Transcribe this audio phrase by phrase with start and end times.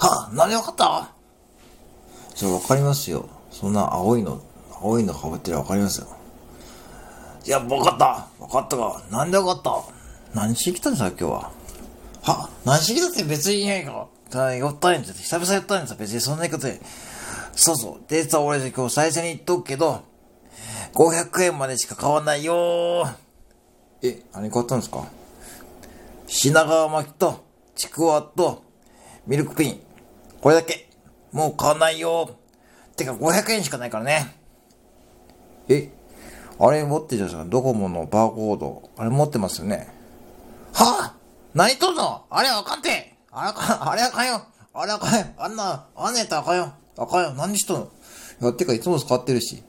[0.00, 1.10] はあ、何でわかった？
[2.34, 3.28] それわかりますよ。
[3.50, 4.40] そんな青いの、
[4.80, 6.06] 青いの被ってりゃわかりますよ。
[7.44, 8.26] いや、わかった。
[8.42, 9.02] わかったか。
[9.10, 10.40] なんでわかった？
[10.40, 11.52] 何しに来たんですか、今日は？
[12.22, 14.06] は何しに来たって別にいないから。
[14.30, 15.12] ただ、寄ったんです。
[15.12, 15.96] 久々寄ったんです。
[15.96, 16.80] 別にそんなことで。
[17.54, 18.10] そうそう。
[18.10, 20.02] で、さ、俺今日最初に言っとくけど、
[20.94, 23.14] 500円までしか買わないよー。
[24.02, 25.04] え、何買ったんですか？
[26.26, 27.44] 品川巻きと、
[27.74, 28.62] ちくわと、
[29.26, 29.80] ミルクプリン。
[30.40, 30.88] これだけ。
[31.32, 32.38] もう買わないよ。
[32.96, 34.36] てか500円しかないからね。
[35.68, 35.90] え
[36.58, 37.50] あれ持ってるじゃないですか。
[37.50, 38.90] ドコモのバーコード。
[38.96, 39.88] あれ持ってますよね。
[40.72, 40.84] は？
[40.84, 41.12] ぁ
[41.54, 42.24] 何とんの？
[42.30, 44.42] あれあかんてあれあかん、あれあかんよ。
[44.72, 45.26] あれあかんよ。
[45.38, 46.72] あんな、あんなやったらあかんよ。
[46.98, 47.32] あかんよ。
[47.34, 47.88] 何しとんの？
[48.42, 49.62] いや、てかいつも使ってるし。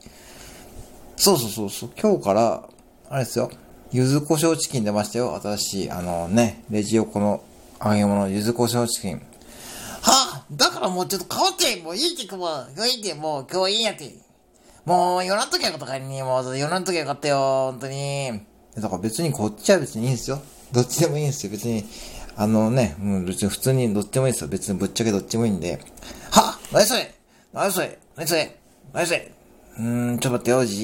[1.18, 1.90] そうそうそうそう。
[2.02, 2.64] 今日から、
[3.10, 3.52] あれですよ。
[3.92, 5.40] 柚子胡椒チキン出ましたよ。
[5.42, 7.44] 新しい、あのね、レジ横の
[7.84, 9.22] 揚げ物、柚子胡椒チキン。
[10.52, 14.14] だからもうちょっと変わって、もういいってく、もう、いいって、もう今日いいんやって。
[14.84, 17.38] もう、寄らんときゃよかったからに、もう、寄らんときゃよかったよ、
[17.72, 18.42] 本当に。
[18.76, 20.42] だから別にこっちは別にいいんですよ。
[20.72, 21.86] どっちでもいいんですよ、別に。
[22.36, 24.48] あのね、うん、別に普通にどっちでもいいですよ。
[24.48, 25.80] 別にぶっちゃけどっちもいいんで。
[26.32, 27.14] はあ、何それ
[27.54, 28.58] 何それ何それ
[28.94, 29.32] 何それ
[29.78, 30.76] うーん、ちょっと待ってよ、じ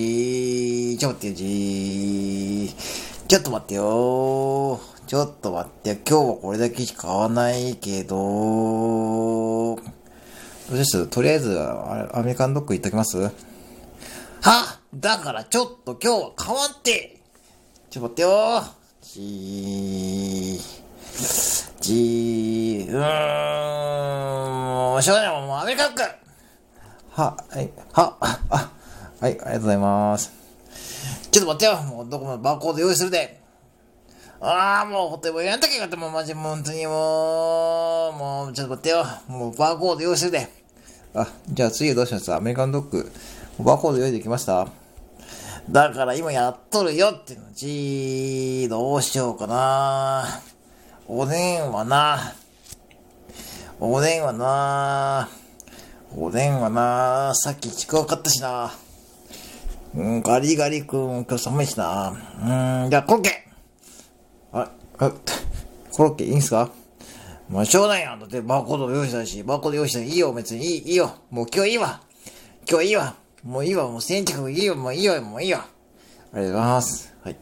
[0.95, 0.97] ー。
[0.97, 3.06] ちょっと待ってよ、じー。
[3.27, 4.79] ちょっと待ってよ。
[5.05, 5.99] ちょっと待って。
[6.09, 9.81] 今日はこれだけしか買わないけど、どう
[10.71, 13.17] ですとりあえず、あアメリカンドッグ行っときます？
[13.17, 13.31] は
[14.95, 17.19] だからちょっと今日は変わって
[17.89, 18.63] ちょっと待ってよ
[19.01, 20.61] じー。
[21.81, 22.91] じー。
[22.91, 23.01] うーん。
[24.93, 25.41] もうしょうがない。
[25.45, 26.13] もうアメリカンドッグ
[27.11, 28.71] は、はい、は、あ、
[29.19, 30.46] はい、ありがとうございます。
[31.39, 31.81] ちょっと待ってよ。
[31.83, 33.39] もうどこもバーコード用意するで。
[34.41, 35.97] ああ、もう、ほんとにもやんときゃよかった。
[35.97, 39.05] もうマジ、もう本当にもう、もう、ちょっと待ってよ。
[39.27, 40.47] もうバーコード用意するで。
[41.15, 42.33] あ、じゃあ次どうします？
[42.33, 43.11] アメリカンドッグ。
[43.59, 44.67] バーコード用意できました
[45.69, 47.45] だから今やっとるよっていうの。
[47.53, 50.25] じー、どうしようかな。
[51.07, 52.33] おでんはな。
[53.79, 55.29] おでんはな。
[56.15, 58.71] おでんはな、さっきちくわ買ったしな。
[59.95, 62.09] うん、ガリガリ君、今日寒いしな。
[62.09, 63.47] うん、じゃあコロッケ
[64.51, 65.11] あ、あ、
[65.91, 66.69] コロッケいいんすか？
[67.49, 68.19] まあ、しょうがないやん。
[68.19, 71.11] だってバーコード用意したし、バーコード用意したらいいよ、別にいい、いいよ。
[71.31, 72.01] もう今日いいわ。
[72.69, 73.15] 今日いいわ。
[73.43, 75.59] もういいわ、もう先着いいよ、もういいよ、もういいよ。
[75.59, 75.61] あ
[76.33, 77.15] りがとうございます。
[77.23, 77.35] はい。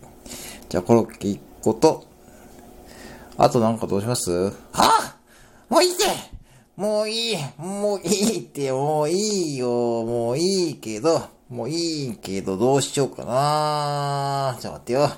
[0.70, 2.06] じゃあコロッケ1個と、
[3.38, 4.32] あとなんかどうします？
[4.32, 4.54] は？
[4.74, 5.18] あ
[5.68, 6.04] もういいって
[6.76, 14.58] もういい、もういいって、もういいよ、もういいけど、もういいけど、どうしようかな。
[14.60, 15.12] ちょっと待ってよ。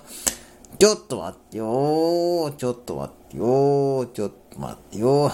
[0.77, 2.53] ちょっと待ってよ。
[2.57, 4.05] ちょっと待ってよ。
[4.13, 5.31] ちょっと待ってよ。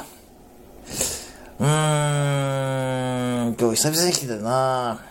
[1.60, 5.04] うーん、今日久々に来てたな。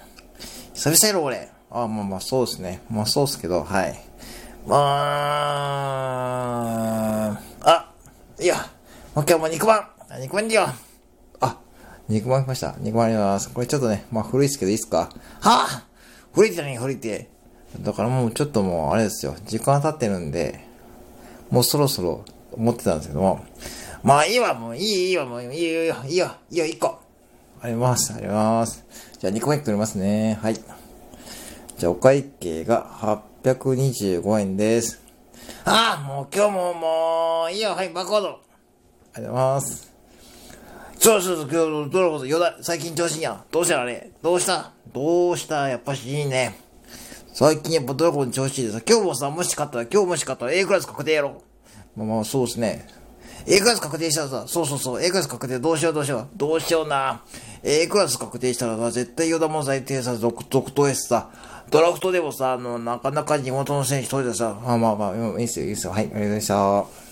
[0.72, 1.50] 久々やろ、俺。
[1.68, 2.80] あ、まあまあ、そうですね。
[2.88, 4.00] まあそうっすけど、はい。
[4.64, 4.76] ま
[7.26, 7.90] あ、あ、
[8.40, 8.54] いや、
[9.16, 9.88] もう今日も肉まん。
[10.20, 10.68] 肉まんでよ、
[12.12, 12.74] 肉まん来ました。
[12.78, 13.50] 肉まんあります。
[13.50, 15.08] これちょっとね、まあ古いですけどいいっすか？
[15.40, 15.66] は？
[15.66, 15.82] ぁ
[16.34, 16.76] 古いって何？
[16.76, 17.30] 古いって。
[17.80, 19.34] だからもうちょっともうあれですよ。
[19.46, 20.60] 時間経ってるんで、
[21.50, 23.44] もうそろそろ思ってたんですけども。
[24.02, 27.00] まあいいわ、もういい、いいわ、もういいよ、いいよ、いいよ、いいよ、一個。
[27.62, 28.84] あります、あります。
[29.18, 30.38] じゃあ2個目くれますね。
[30.42, 30.54] はい。
[30.54, 32.84] じゃあお会計が
[33.42, 35.00] 825円です。
[35.64, 38.28] ああ、もう今日ももう、いいよ、はい、バーコード。
[39.14, 39.91] ありがとうございます。
[41.02, 43.42] そうそうそう、今日、どうも、よだ、最近調子いいやん。
[43.50, 44.12] どうしたあれ？
[44.22, 44.70] どうした？
[44.92, 45.68] どうした？
[45.68, 46.56] やっぱしいいね。
[47.32, 51.42] 最近やっぱドラゴン調子いいでさ、今日もさ、もし勝ったら、今日もし勝ったら A クラス確定やろ。
[51.96, 52.86] まあまあ、そうですね。
[53.48, 56.28] A クラス確定したらさ、そうそうそう、A クラス確定、どうしようどうしよう？
[56.36, 57.22] どうしような。
[57.64, 61.30] A クラス確定したらさ、絶対ヨダも最低さ、続々とやしさ、
[61.72, 65.92] ドラフトでもさ、あの、なかなか地元の選手取れてさ、まあまあまあ、いいっすよ、いいっすよ。
[65.92, 67.11] はい、ありがとうございました。